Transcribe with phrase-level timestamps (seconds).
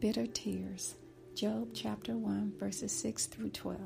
[0.00, 0.94] Bitter Tears,
[1.34, 3.78] Job chapter 1, verses 6 through 12.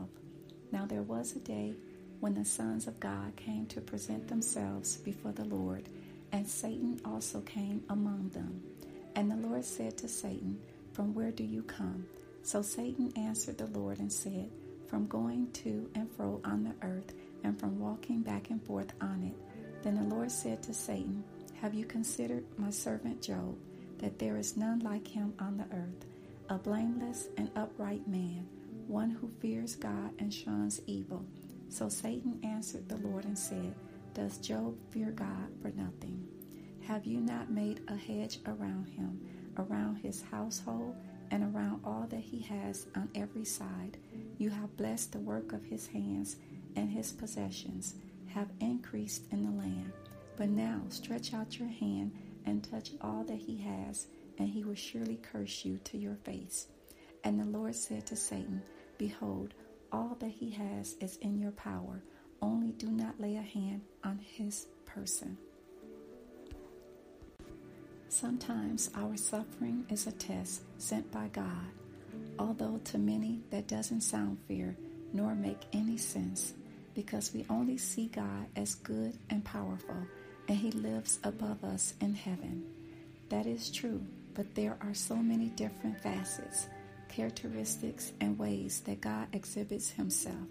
[0.70, 1.74] Now there was a day
[2.20, 5.88] when the sons of God came to present themselves before the Lord,
[6.30, 8.62] and Satan also came among them.
[9.16, 10.60] And the Lord said to Satan,
[10.92, 12.06] From where do you come?
[12.44, 14.52] So Satan answered the Lord and said,
[14.86, 17.12] From going to and fro on the earth,
[17.42, 19.82] and from walking back and forth on it.
[19.82, 21.24] Then the Lord said to Satan,
[21.60, 23.56] Have you considered my servant Job?
[23.98, 26.06] That there is none like him on the earth,
[26.48, 28.46] a blameless and upright man,
[28.86, 31.24] one who fears God and shuns evil.
[31.68, 33.74] So Satan answered the Lord and said,
[34.12, 36.26] Does Job fear God for nothing?
[36.86, 39.20] Have you not made a hedge around him,
[39.56, 40.94] around his household,
[41.30, 43.96] and around all that he has on every side?
[44.36, 46.36] You have blessed the work of his hands,
[46.76, 47.94] and his possessions
[48.26, 49.92] have increased in the land.
[50.36, 52.12] But now stretch out your hand
[52.46, 54.06] and touch all that he has,
[54.38, 56.68] and he will surely curse you to your face.
[57.22, 58.62] And the Lord said to Satan,
[58.98, 59.54] Behold,
[59.92, 62.02] all that he has is in your power,
[62.42, 65.38] only do not lay a hand on his person.
[68.08, 71.66] Sometimes our suffering is a test sent by God,
[72.38, 74.76] although to many that doesn't sound fair
[75.12, 76.54] nor make any sense,
[76.94, 80.06] because we only see God as good and powerful
[80.48, 82.64] and He lives above us in heaven.
[83.28, 84.02] That is true,
[84.34, 86.68] but there are so many different facets,
[87.08, 90.48] characteristics, and ways that God exhibits Himself.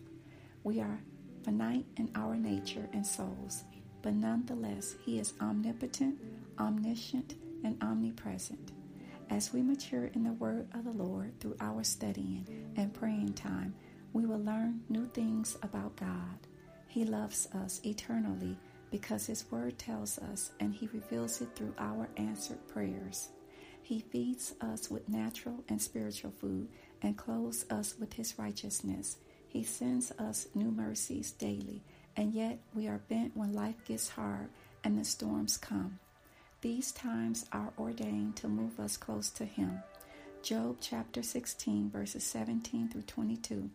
[0.64, 0.99] We are
[1.44, 3.64] finite in our nature and souls,
[4.02, 6.19] but nonetheless, He is omnipotent,
[6.59, 8.71] omniscient, and omnipresent.
[9.30, 13.73] As we mature in the Word of the Lord through our studying and praying time,
[14.11, 16.38] we will learn new things about God.
[16.88, 18.58] He loves us eternally
[18.94, 23.30] because His Word tells us and He reveals it through our answered prayers.
[23.81, 26.67] He feeds us with natural and spiritual food
[27.02, 29.17] and clothes us with His righteousness.
[29.47, 31.81] He sends us new mercies daily,
[32.16, 34.49] and yet we are bent when life gets hard
[34.83, 35.98] and the storms come.
[36.61, 39.80] These times are ordained to move us close to Him.
[40.43, 43.71] Job chapter 16, verses 17 through 22.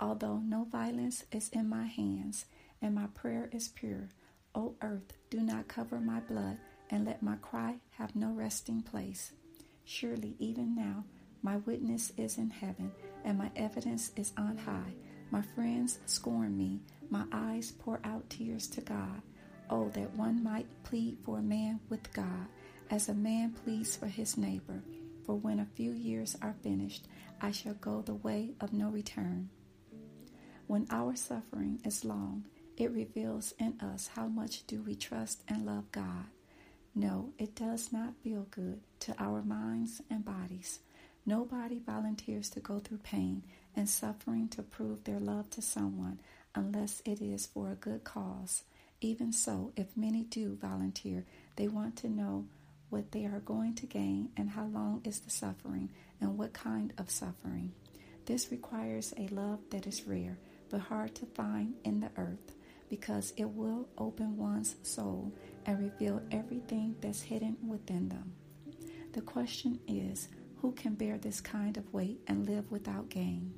[0.00, 2.46] Although no violence is in my hands,
[2.82, 4.08] and my prayer is pure,
[4.56, 6.56] O earth, do not cover my blood,
[6.88, 9.32] and let my cry have no resting place.
[9.84, 11.04] Surely, even now,
[11.42, 12.90] my witness is in heaven,
[13.22, 14.94] and my evidence is on high.
[15.30, 16.80] My friends scorn me,
[17.10, 19.20] my eyes pour out tears to God.
[19.68, 22.46] Oh, that one might plead for a man with God,
[22.90, 24.82] as a man pleads for his neighbor.
[25.26, 27.08] For when a few years are finished,
[27.42, 29.50] I shall go the way of no return.
[30.66, 32.44] When our suffering is long,
[32.76, 36.26] it reveals in us how much do we trust and love God.
[36.94, 40.80] No, it does not feel good to our minds and bodies.
[41.24, 43.42] Nobody volunteers to go through pain
[43.74, 46.20] and suffering to prove their love to someone
[46.54, 48.62] unless it is for a good cause.
[49.00, 51.24] Even so, if many do volunteer,
[51.56, 52.46] they want to know
[52.88, 56.92] what they are going to gain and how long is the suffering and what kind
[56.96, 57.72] of suffering.
[58.24, 60.38] This requires a love that is rare
[60.70, 62.55] but hard to find in the earth
[62.88, 65.32] because it will open one's soul
[65.64, 68.32] and reveal everything that's hidden within them.
[69.12, 70.28] The question is
[70.60, 73.52] who can bear this kind of weight and live without gain?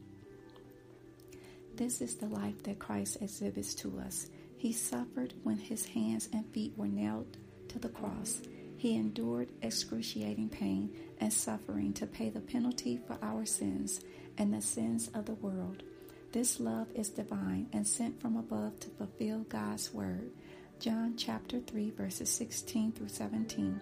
[1.75, 4.28] This is the life that Christ exhibits to us.
[4.56, 7.37] He suffered when his hands and feet were nailed
[7.69, 8.43] to the cross.
[8.77, 10.91] He endured excruciating pain
[11.21, 14.00] and suffering to pay the penalty for our sins
[14.37, 15.83] and the sins of the world.
[16.31, 20.31] This love is divine and sent from above to fulfill God's word.
[20.78, 23.81] John chapter 3 verses 16 through 17.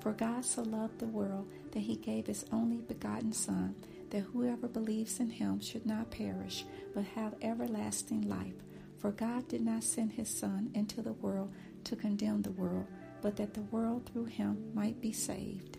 [0.00, 3.74] For God so loved the world that he gave his only begotten son
[4.10, 6.64] that whoever believes in him should not perish
[6.94, 8.54] but have everlasting life.
[8.98, 12.86] For God did not send his son into the world to condemn the world,
[13.22, 15.78] but that the world through him might be saved.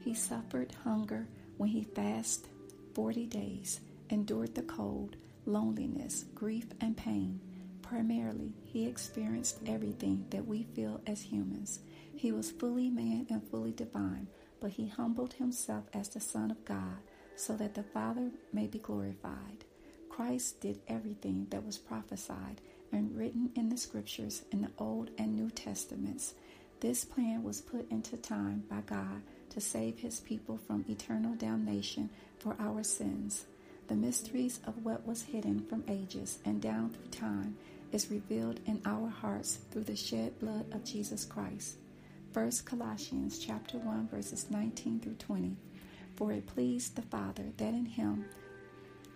[0.00, 1.28] He suffered hunger
[1.62, 2.50] when he fasted
[2.92, 3.78] 40 days,
[4.10, 5.14] endured the cold,
[5.46, 7.38] loneliness, grief, and pain.
[7.82, 11.78] Primarily, he experienced everything that we feel as humans.
[12.16, 14.26] He was fully man and fully divine,
[14.60, 16.96] but he humbled himself as the Son of God
[17.36, 19.64] so that the Father may be glorified.
[20.08, 22.60] Christ did everything that was prophesied
[22.90, 26.34] and written in the scriptures in the Old and New Testaments.
[26.80, 32.10] This plan was put into time by God to save his people from eternal damnation
[32.38, 33.44] for our sins.
[33.88, 37.56] The mysteries of what was hidden from ages and down through time
[37.92, 41.76] is revealed in our hearts through the shed blood of Jesus Christ.
[42.32, 45.56] First Colossians chapter 1 verses 19 through 20.
[46.16, 48.24] For it pleased the Father that in him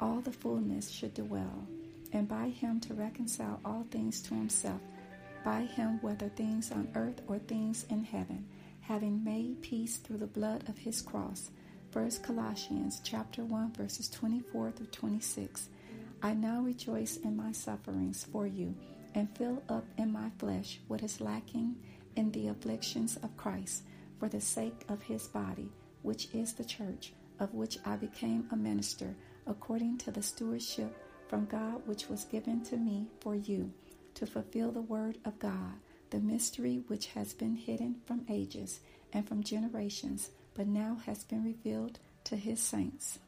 [0.00, 1.66] all the fullness should dwell,
[2.12, 4.80] and by him to reconcile all things to himself,
[5.44, 8.44] by him whether things on earth or things in heaven,
[8.86, 11.50] having made peace through the blood of his cross.
[11.90, 15.68] First Colossians chapter 1 verses 24 through 26.
[16.22, 18.74] I now rejoice in my sufferings for you,
[19.14, 21.74] and fill up in my flesh what is lacking
[22.14, 23.82] in the afflictions of Christ
[24.20, 25.68] for the sake of his body,
[26.02, 29.16] which is the church, of which I became a minister
[29.46, 30.96] according to the stewardship
[31.28, 33.72] from God which was given to me for you,
[34.14, 35.74] to fulfill the word of God,
[36.10, 38.80] the mystery which has been hidden from ages
[39.12, 43.18] and from generations, but now has been revealed to his saints.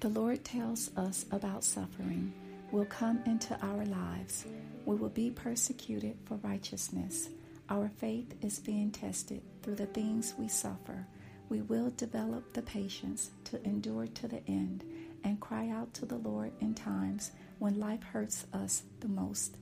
[0.00, 2.32] The Lord tells us about suffering
[2.70, 4.44] will come into our lives.
[4.84, 7.28] We will be persecuted for righteousness.
[7.68, 11.06] Our faith is being tested through the things we suffer.
[11.48, 14.84] We will develop the patience to endure to the end
[15.24, 19.56] and cry out to the Lord in times when life hurts us the most.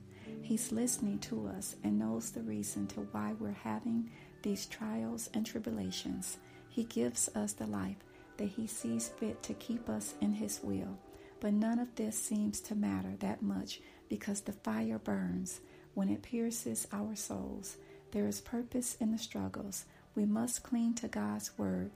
[0.45, 4.11] He's listening to us and knows the reason to why we're having
[4.43, 6.37] these trials and tribulations.
[6.69, 7.97] He gives us the life
[8.37, 10.99] that He sees fit to keep us in His will.
[11.39, 15.61] But none of this seems to matter that much because the fire burns
[15.95, 17.77] when it pierces our souls
[18.11, 19.85] there is purpose in the struggles.
[20.13, 21.89] We must cling to God's word.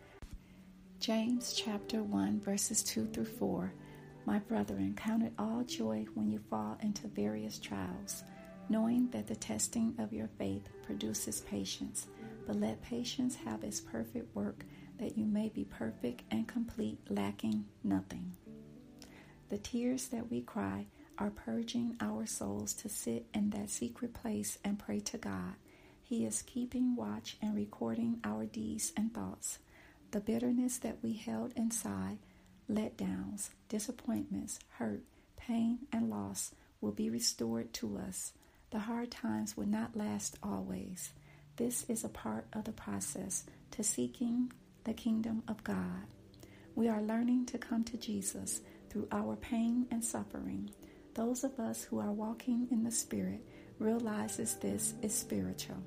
[1.00, 3.72] James chapter 1 verses 2 through 4.
[4.26, 8.24] My brethren, count it all joy when you fall into various trials,
[8.70, 12.08] knowing that the testing of your faith produces patience.
[12.46, 14.66] But let patience have its perfect work,
[15.00, 18.34] that you may be perfect and complete, lacking nothing.
[19.50, 20.86] The tears that we cry
[21.18, 25.56] are purging our souls to sit in that secret place and pray to God.
[26.02, 29.60] He is keeping watch and recording our deeds and thoughts.
[30.12, 32.18] The bitterness that we held inside,
[32.72, 35.04] letdowns, disappointments, hurt,
[35.38, 36.52] pain, and loss
[36.82, 38.34] will be restored to us.
[38.72, 41.14] The hard times will not last always.
[41.56, 44.52] This is a part of the process to seeking
[44.84, 46.06] the kingdom of God.
[46.76, 50.70] We are learning to come to Jesus through our pain and suffering.
[51.16, 53.44] Those of us who are walking in the Spirit
[53.80, 55.84] realizes this is spiritual.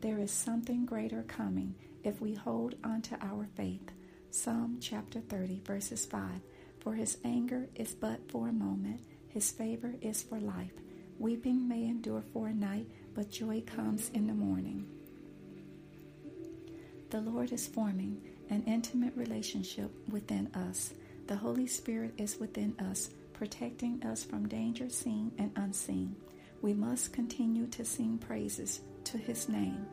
[0.00, 1.74] There is something greater coming
[2.04, 3.90] if we hold on to our faith.
[4.30, 6.40] Psalm chapter 30, verses 5.
[6.78, 10.72] For his anger is but for a moment, his favor is for life.
[11.20, 14.86] Weeping may endure for a night, but joy comes in the morning.
[17.10, 20.94] The Lord is forming an intimate relationship within us.
[21.26, 26.16] The Holy Spirit is within us, protecting us from danger seen and unseen.
[26.62, 29.86] We must continue to sing praises to his name.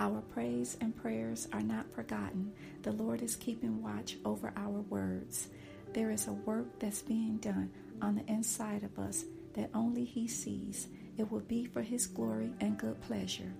[0.00, 2.50] Our praise and prayers are not forgotten.
[2.82, 5.46] The Lord is keeping watch over our words.
[5.92, 7.70] There is a work that's being done
[8.00, 10.88] on the inside of us that only He sees.
[11.18, 13.52] It will be for His glory and good pleasure.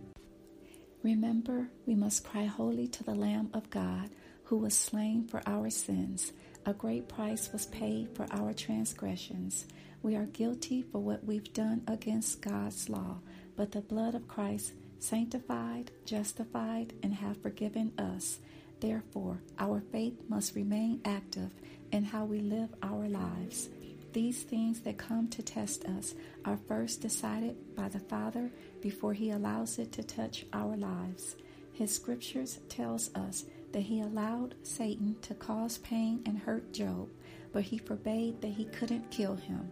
[1.03, 4.11] Remember, we must cry holy to the Lamb of God
[4.45, 6.33] who was slain for our sins.
[6.67, 9.67] A great price was paid for our transgressions.
[10.03, 13.19] We are guilty for what we've done against God's law,
[13.57, 18.39] but the blood of Christ sanctified, justified, and have forgiven us.
[18.81, 21.51] Therefore, our faith must remain active
[21.91, 23.69] in how we live our lives.
[24.13, 26.15] These things that come to test us
[26.45, 28.51] are first decided by the Father
[28.83, 31.37] before he allows it to touch our lives.
[31.73, 37.09] His scriptures tells us that he allowed Satan to cause pain and hurt Job,
[37.53, 39.71] but he forbade that he couldn't kill him.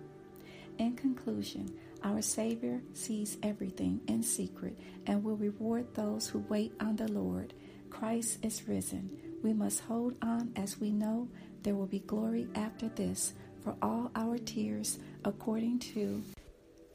[0.78, 6.96] In conclusion, our Savior sees everything in secret and will reward those who wait on
[6.96, 7.52] the Lord.
[7.90, 9.10] Christ is risen.
[9.42, 11.28] We must hold on as we know
[11.62, 16.22] there will be glory after this for all our tears according to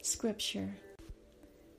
[0.02, 0.76] Scripture.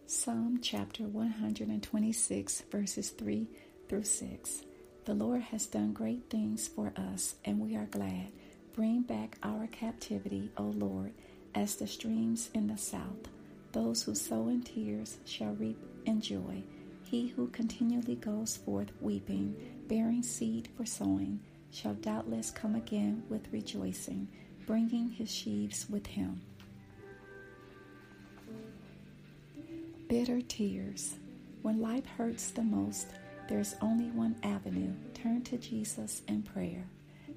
[0.06, 3.48] Psalm chapter 126, verses 3
[3.90, 4.64] through 6.
[5.06, 8.32] The Lord has done great things for us, and we are glad.
[8.74, 11.14] Bring back our captivity, O Lord
[11.58, 13.30] as the streams in the south.
[13.72, 16.64] Those who sow in tears shall reap in joy.
[17.04, 19.56] He who continually goes forth weeping,
[19.88, 21.40] bearing seed for sowing,
[21.72, 24.28] shall doubtless come again with rejoicing,
[24.68, 26.42] bringing his sheaves with him.
[30.10, 31.16] Bitter tears.
[31.62, 33.08] When life hurts the most,
[33.48, 34.94] there's only one avenue.
[35.14, 36.86] Turn to Jesus in prayer.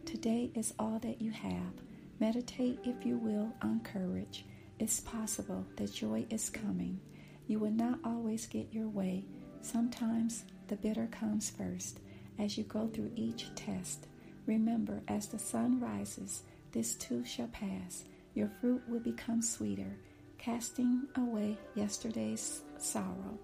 [0.04, 1.72] Today is all that you have.
[2.18, 4.44] Meditate, if you will, on courage.
[4.80, 6.98] It's possible that joy is coming.
[7.46, 9.24] You will not always get your way.
[9.62, 12.00] Sometimes the bitter comes first.
[12.40, 14.08] As you go through each test,
[14.46, 18.04] remember as the sun rises, this too shall pass.
[18.34, 19.96] Your fruit will become sweeter,
[20.38, 23.38] casting away yesterday's sorrow.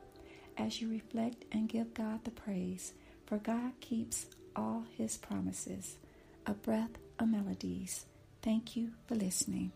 [0.57, 2.95] As you reflect and give God the praise,
[3.27, 5.99] for God keeps all his promises.
[6.47, 8.07] A breath of melodies.
[8.43, 9.73] Thank you for listening.